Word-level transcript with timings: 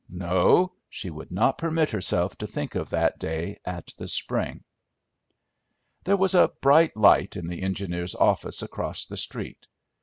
No, 0.09 0.71
she 0.89 1.11
would 1.11 1.29
not 1.29 1.59
permit 1.59 1.91
herself 1.91 2.35
to 2.39 2.47
think 2.47 2.73
of 2.73 2.89
that 2.89 3.19
day 3.19 3.59
at 3.63 3.93
the 3.99 4.07
spring. 4.07 4.63
There 6.05 6.17
was 6.17 6.33
a 6.33 6.47
bright 6.59 6.97
light 6.97 7.35
in 7.37 7.45
the 7.47 7.61
engineer's 7.61 8.15
office 8.15 8.63
across 8.63 9.05
the 9.05 9.17
street. 9.17 9.67